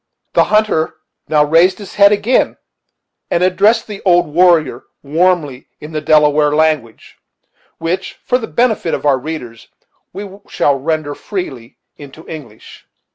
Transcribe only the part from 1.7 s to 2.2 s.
his head